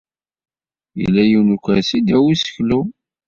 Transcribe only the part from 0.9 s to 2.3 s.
Yella yiwen n ukersi ddaw